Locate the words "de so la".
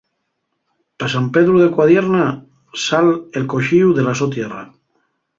3.99-4.31